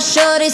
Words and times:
shorty 0.00 0.48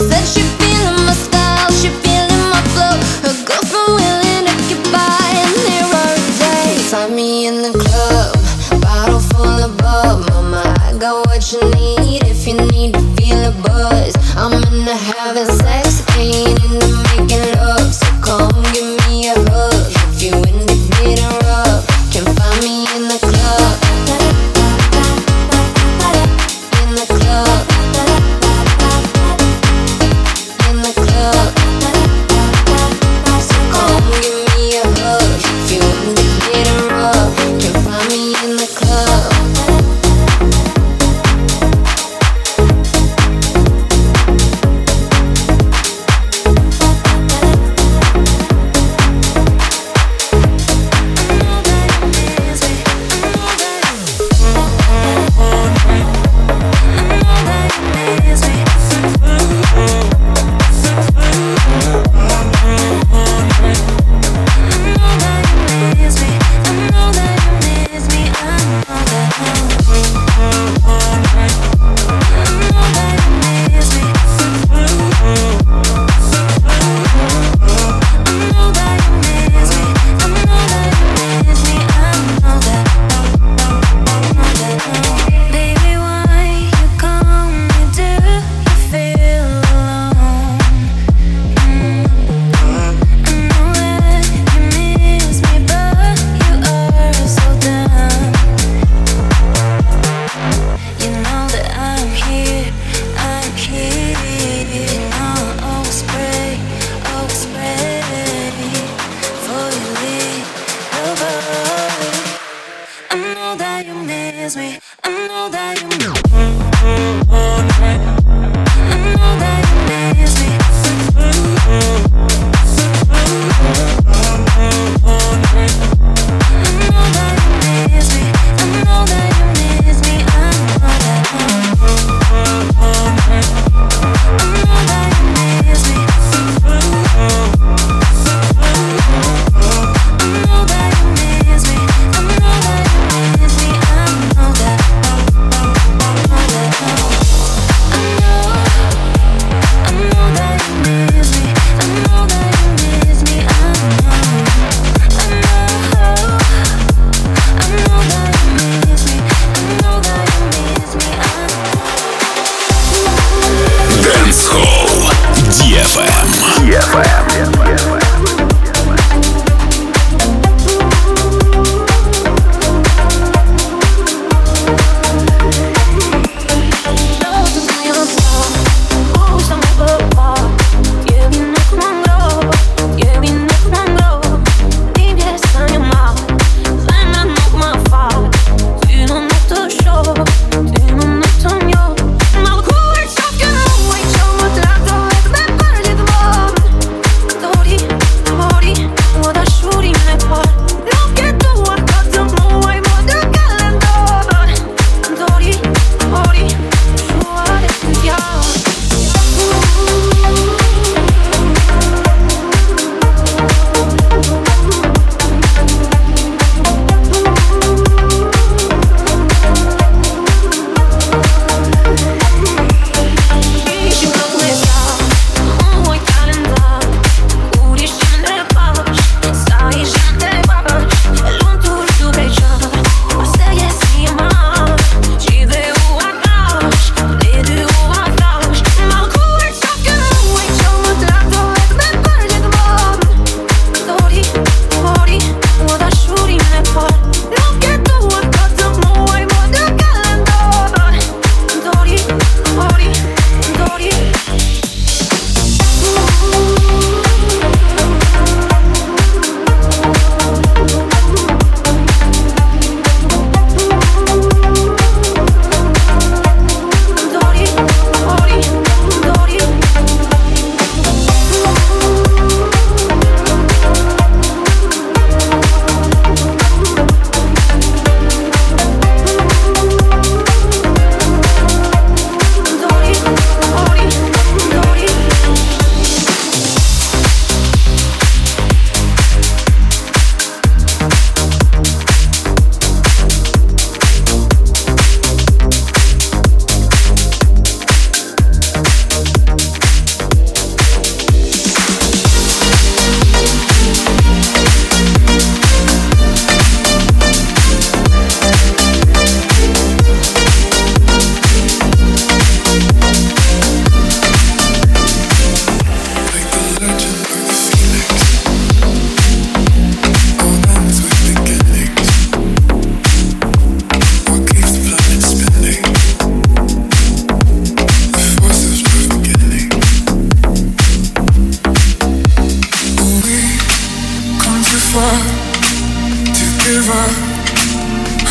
give 336.44 336.68
up 336.68 336.92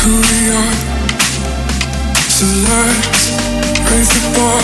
who 0.02 0.10
we 0.18 0.40
are. 0.50 0.74
So 2.26 2.46
let's 2.66 3.30
raise 3.86 4.10
the 4.10 4.22
bar 4.34 4.58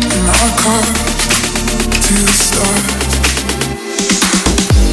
in 0.00 0.24
our 0.32 0.50
car 0.64 0.86
to 1.92 2.14
the 2.24 2.36
stars. 2.40 3.04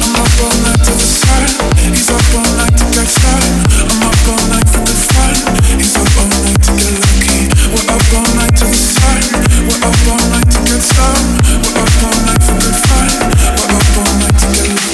I'm 0.04 0.20
up 0.20 0.36
all 0.44 0.56
night 0.68 0.84
to 0.84 0.92
the 0.92 1.08
sun. 1.16 1.44
He's 1.80 2.10
up 2.12 2.20
all 2.36 2.52
night 2.60 2.76
to 2.76 2.84
get 2.92 3.08
started. 3.08 3.56
I'm 3.88 4.04
up 4.04 4.20
all 4.28 4.44
night 4.52 4.68
for 4.68 4.84
the 4.84 4.96
fun. 5.08 5.32
He's 5.80 5.96
up 5.96 6.12
all 6.20 6.28
night 6.28 6.60
to 6.60 6.72
get 6.76 6.92
lucky. 7.00 7.40
We're 7.72 7.88
up 7.88 8.04
all 8.12 8.28
night 8.36 8.52
to 8.60 8.66
the 8.68 8.76
sun. 8.76 9.16
We're 9.64 9.80
up 9.80 9.96
all 10.12 10.20
night 10.28 10.48
to 10.52 10.60
get 10.68 10.82
some. 10.92 11.24
We're 11.64 11.80
up 11.80 11.94
all 12.04 12.20
night 12.28 12.42
for 12.44 12.68
fun. 12.84 13.08
We're 13.56 13.72
up 13.72 13.96
all 13.96 14.12
night 14.20 14.36
to 14.44 14.48
get 14.60 14.68
lucky. 14.68 14.91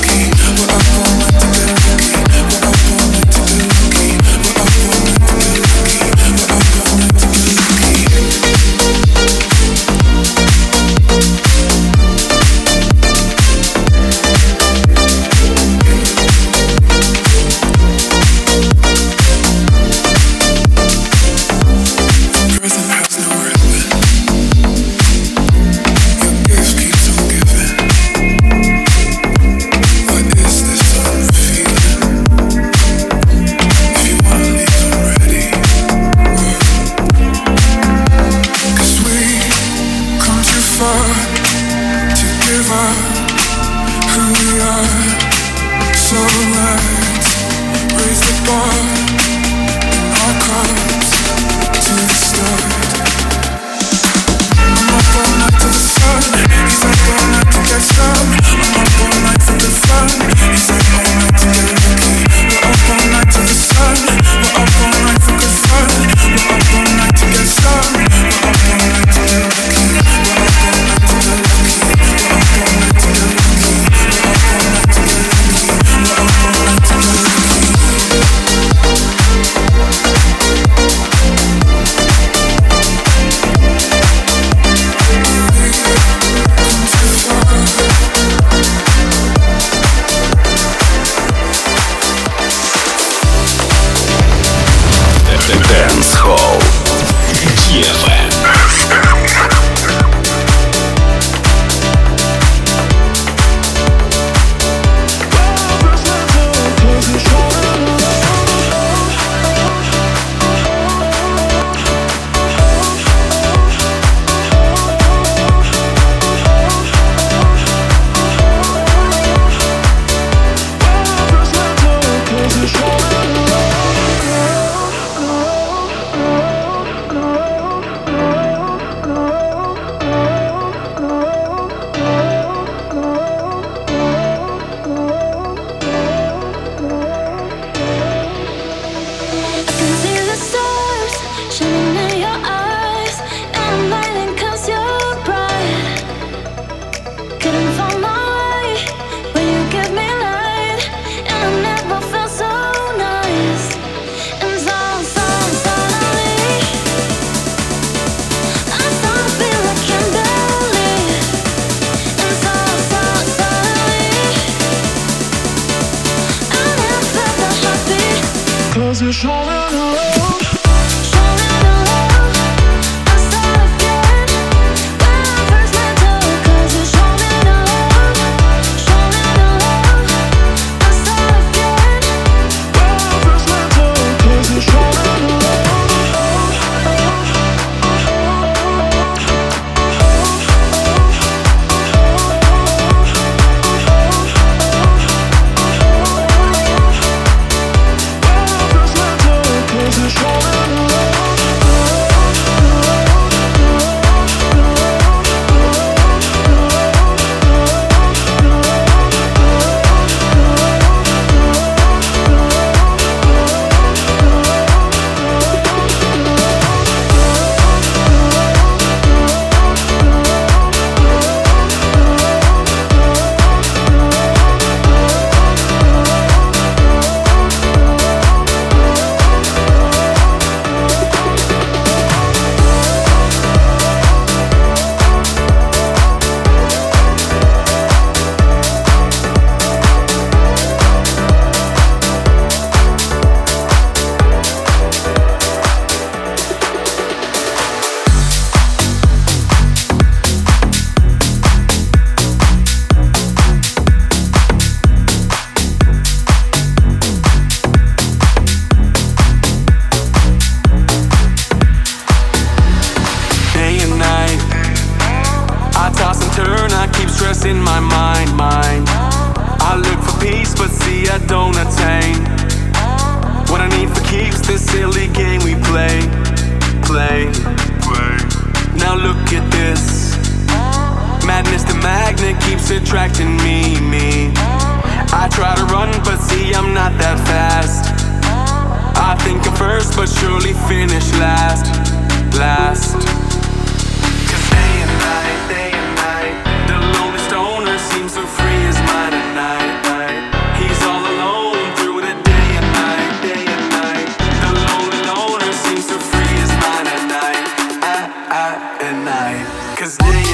Cause 309.79 309.97
they 309.97 310.28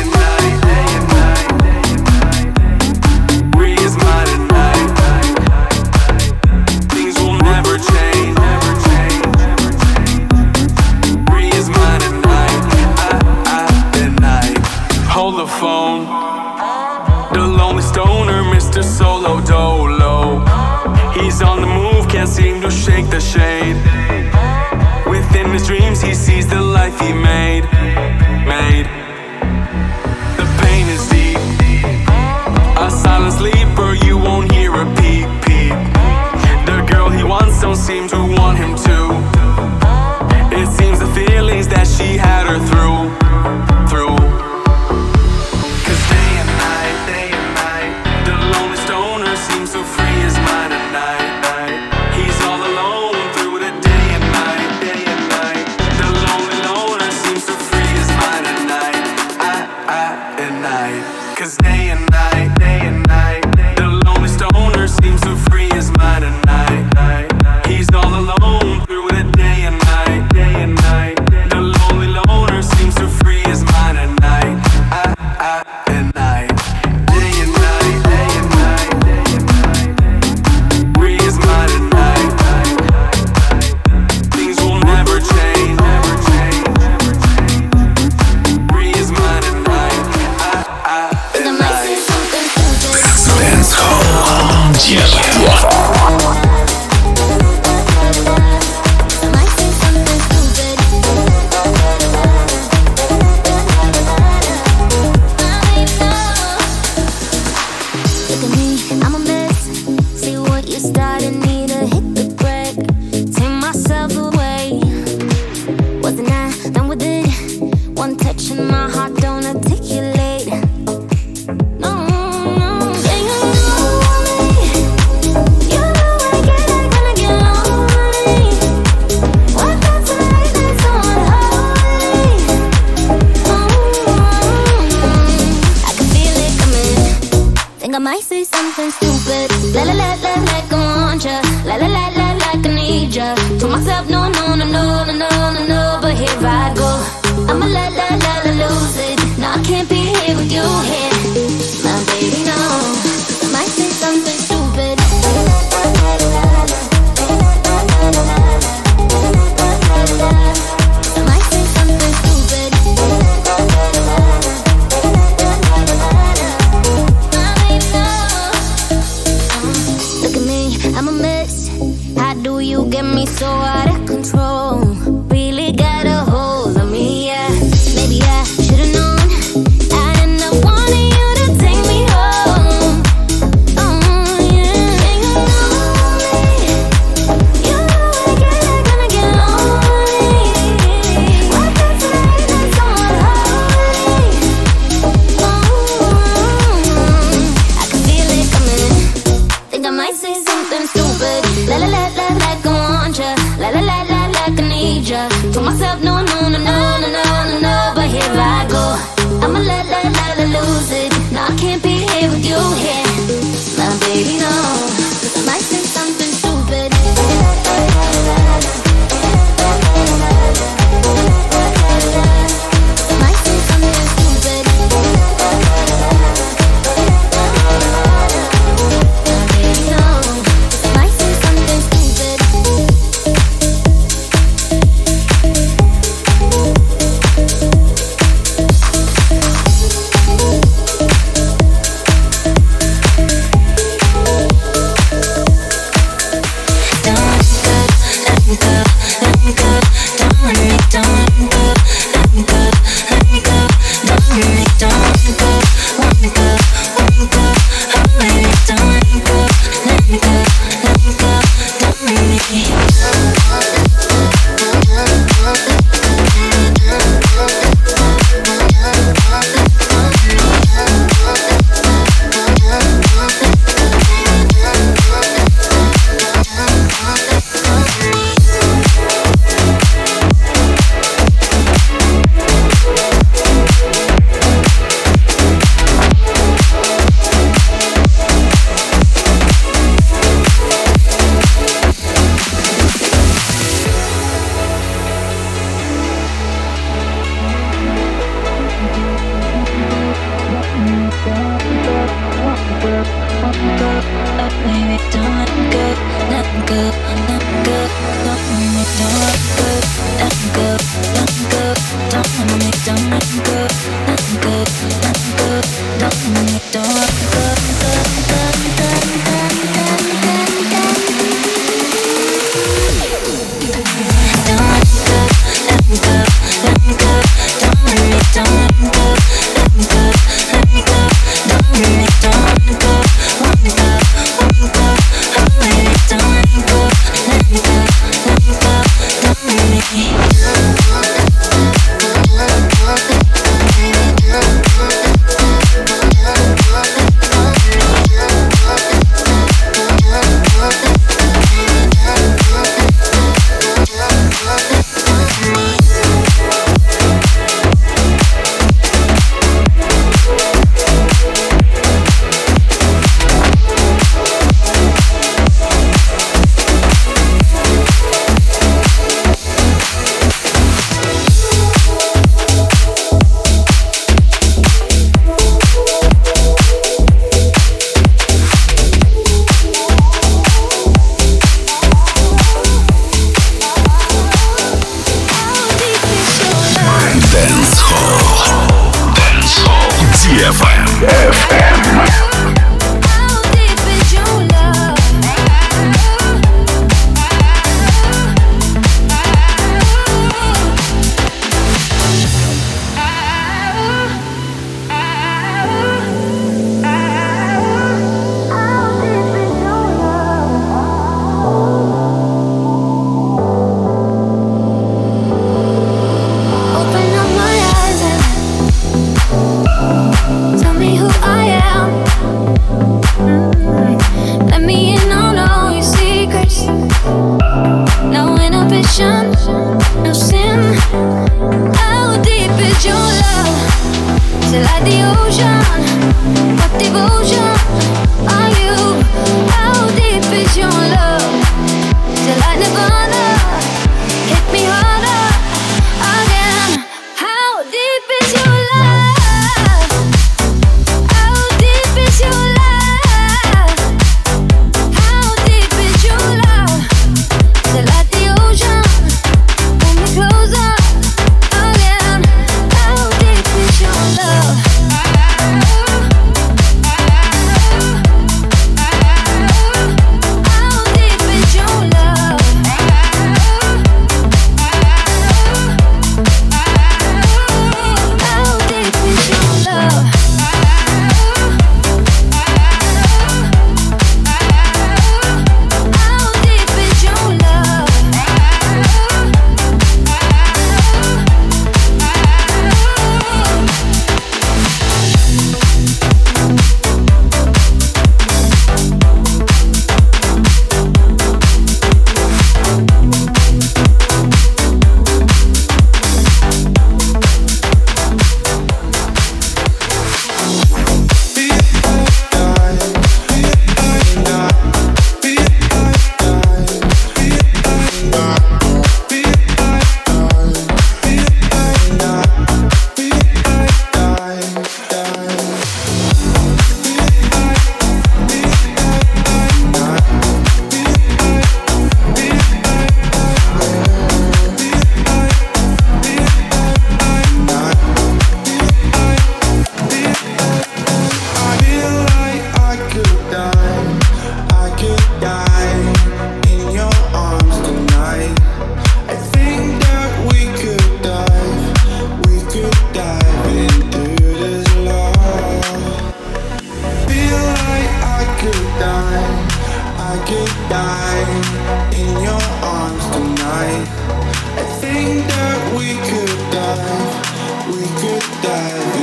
I 563.77 564.65
think 564.81 565.27
that 565.27 565.75
we 565.77 565.95
could 566.09 566.39
die. 566.53 567.67
we 567.69 567.83
could 568.01 568.43
die. 568.43 568.94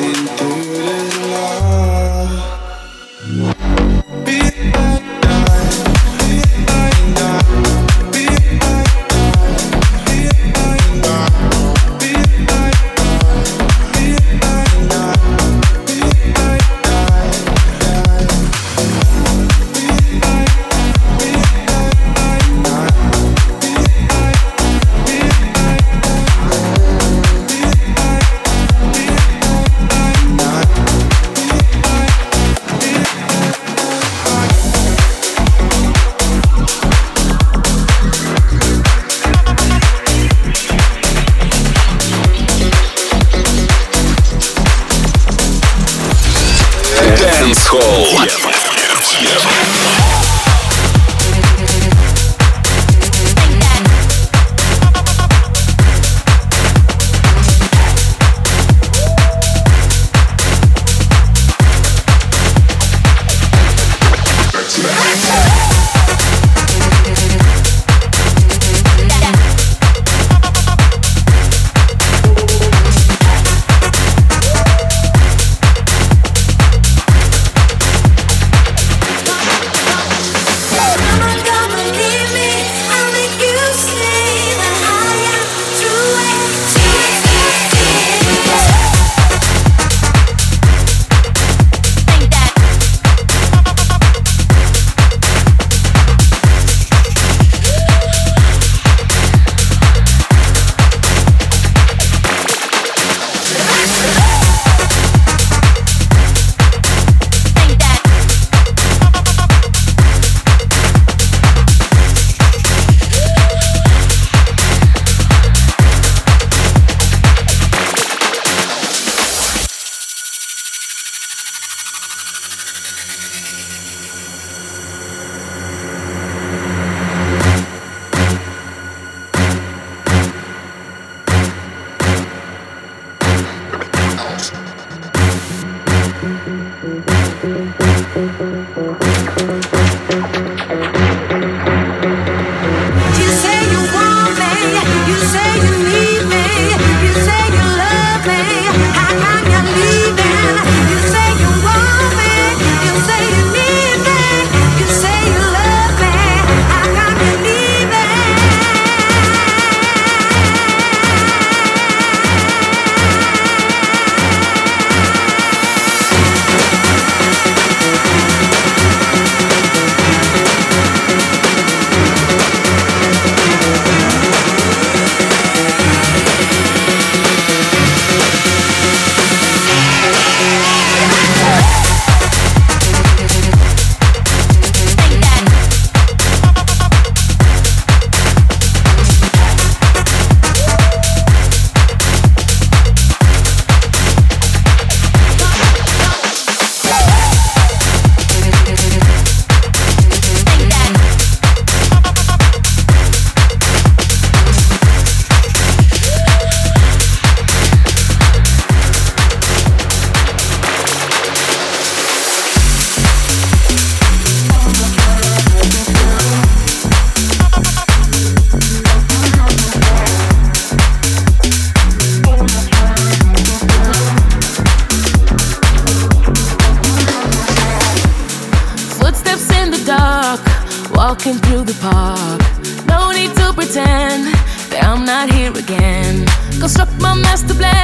walking 231.23 231.39
through 231.41 231.63
the 231.63 231.73
park. 231.81 232.41
No 232.87 233.11
need 233.11 233.35
to 233.35 233.53
pretend 233.53 234.33
that 234.69 234.83
I'm 234.83 235.05
not 235.05 235.31
here 235.31 235.51
again. 235.51 236.25
Construct 236.59 236.99
my 236.99 237.13
master 237.13 237.53
plan. 237.53 237.80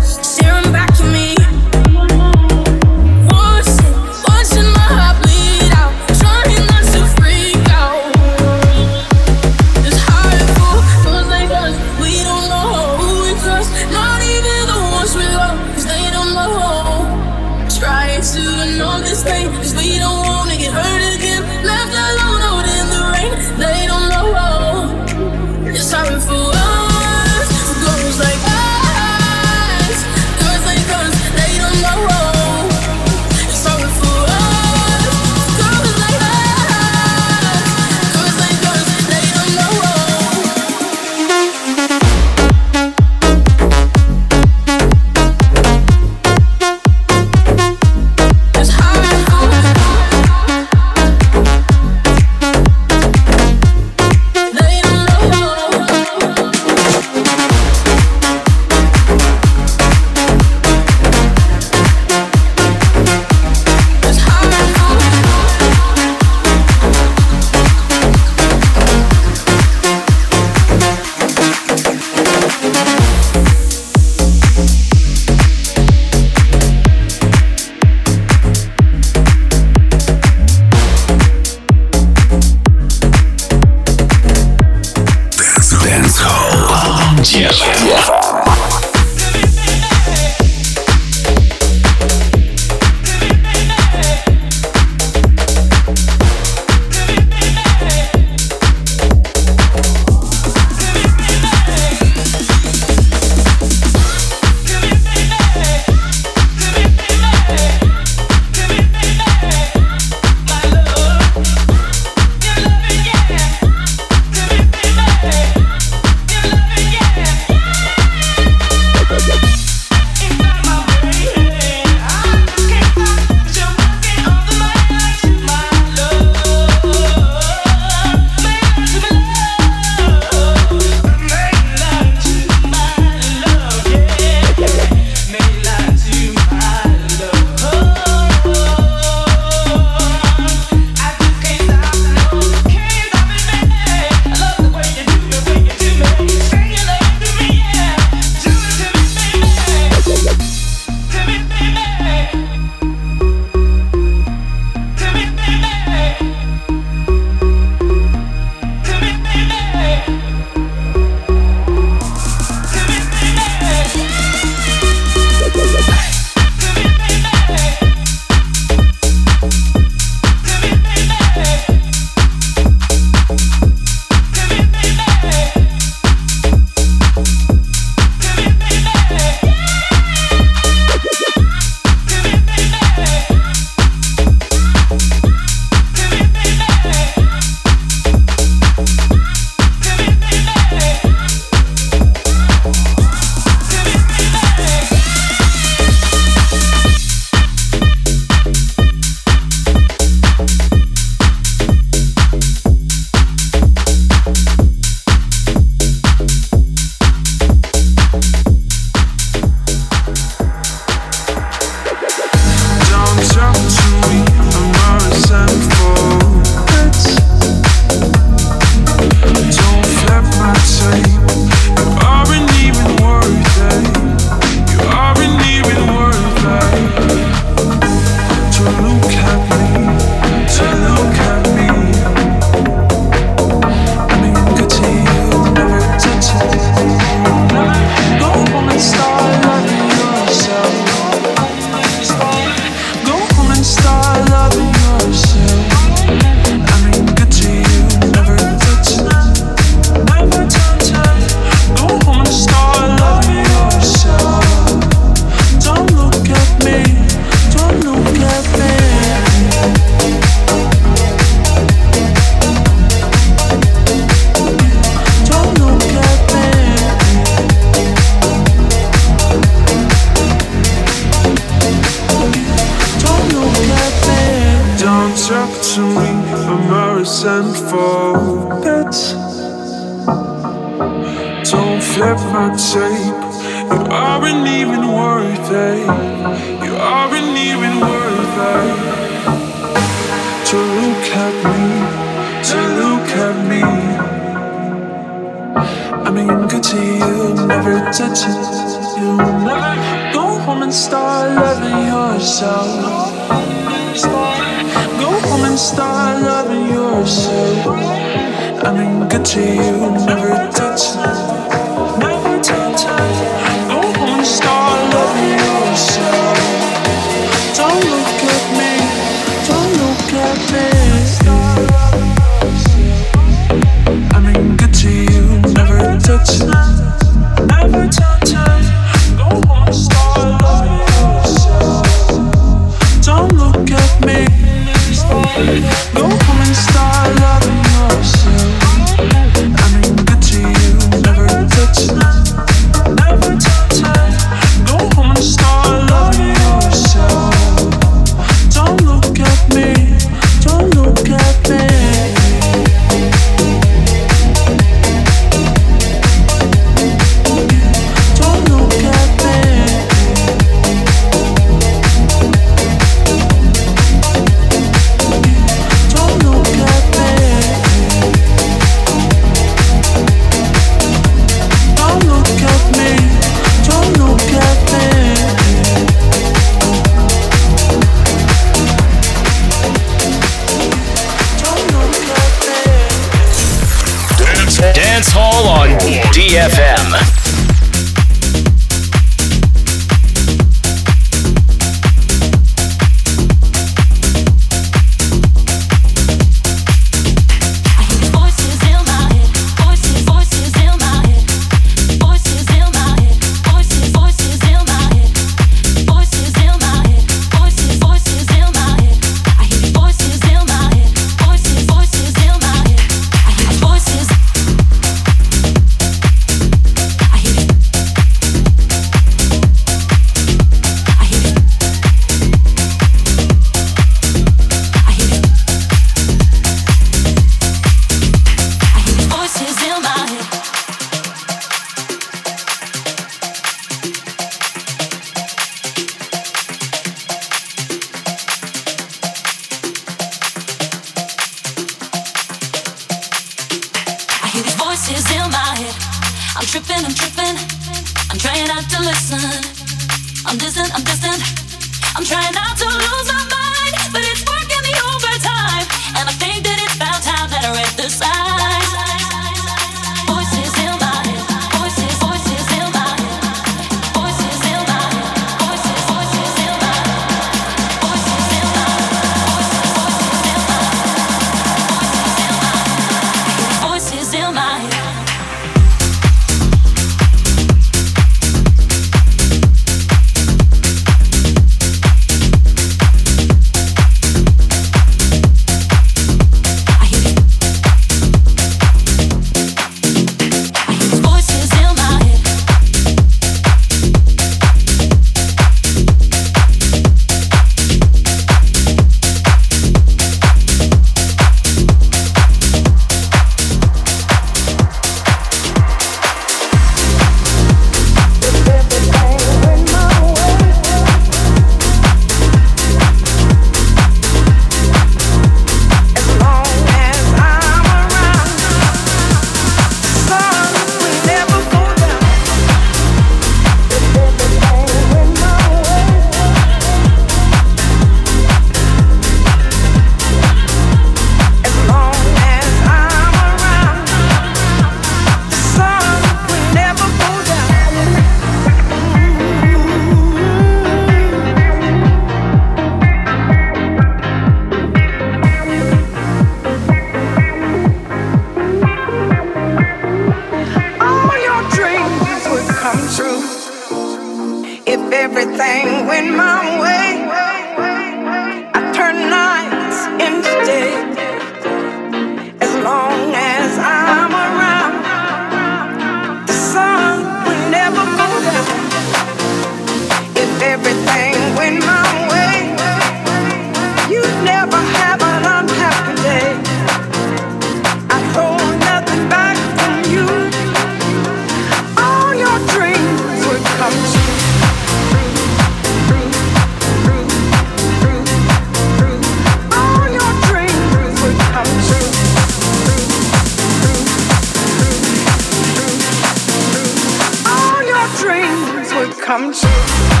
come 599.01 599.33
true. 599.33 600.00